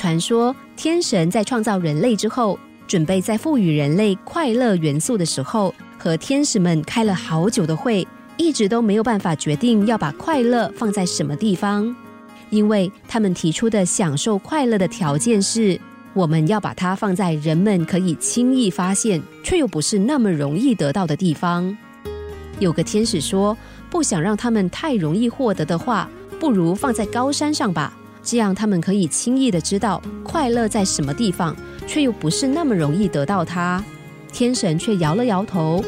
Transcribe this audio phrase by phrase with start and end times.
[0.00, 8.08] 传说天神在创造人类之后，准备在赋予人类快乐元素的时候，和天使们开了好久的会，
[8.38, 11.94] 一直都没有办法决定要把快乐放在什么地方，
[12.48, 15.78] 因为他们提出的享受快乐的条件是，
[16.14, 21.76] 我们要把它放在人们可以轻易发现却又不是那么容易得到的地方。
[22.58, 23.54] 有个天使说，
[23.90, 26.08] 不想让他们太容易获得的话，
[26.38, 27.94] 不如放在高山上吧。
[28.22, 33.82] 这样，他们可以轻易的知道快乐在什么地方，却又不是那么容易得到它。
[34.32, 35.84] 天神却摇了摇头。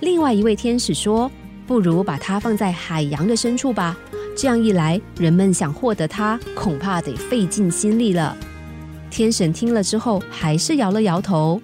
[0.00, 1.30] 另外一位天使说
[1.66, 3.96] ：“不如把它放在海洋的深处吧。
[4.36, 8.36] 这样一来，人们想获得它，恐怕得费尽心力了。”
[9.10, 11.60] 天神听了之后，还是摇了摇头。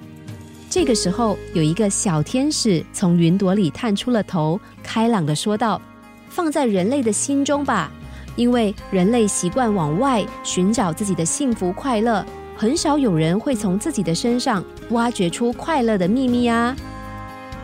[0.69, 5.81] 这个时候，有一个小天使从云朵里探出了头，开朗的说道
[6.29, 7.93] ：“放在人类的心中吧。”
[8.37, 12.25] 因为人类习惯往外寻找自己的幸福快乐，
[12.57, 16.75] 很少有人会从自己的身上挖掘出快乐的秘密啊！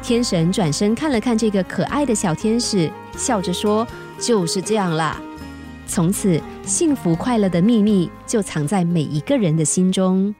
[0.02, 3.86] 天神转身看了看这个可爱的小天使，笑着说
[4.18, 5.20] ：“就是这样啦。”
[5.86, 10.34] 从此，幸福快乐的秘密就藏在每一个人的心中。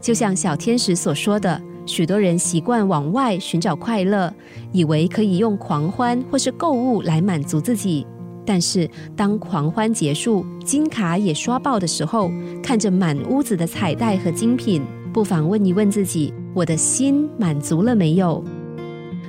[0.00, 1.67] 就像小天使所说的。
[1.88, 4.32] 许多人习惯往外寻找快乐，
[4.72, 8.06] 以为可以用狂欢或是购物来满足自己。
[8.44, 12.30] 但是，当狂欢结束，金卡也刷爆的时候，
[12.62, 18.44] 看着满屋子的彩带和精品，不妨问一问自己：我的心满足了没有？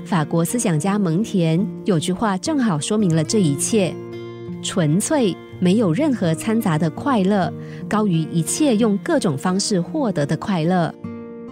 [0.05, 3.93] 法国思想家蒙田有句话正好说明了这一切：
[4.61, 7.51] 纯粹没有任何掺杂的快乐，
[7.87, 10.93] 高于一切用各种方式获得的快乐。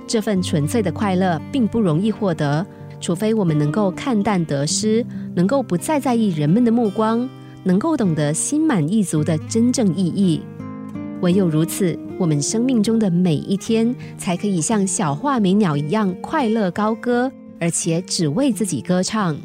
[0.07, 2.65] 这份纯粹的快乐并不容易获得，
[2.99, 5.05] 除非我们能够看淡得失，
[5.35, 7.29] 能够不再在意人们的目光，
[7.63, 10.41] 能够懂得心满意足的真正意义。
[11.21, 19.35] 唯有如此，我们生命中的每一天才可以像小画眉鸟一样快乐高歌，而且只为自己歌唱。